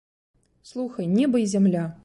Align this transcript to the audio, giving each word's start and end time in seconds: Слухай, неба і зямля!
Слухай, 0.69 1.05
неба 1.07 1.39
і 1.45 1.47
зямля! 1.55 1.91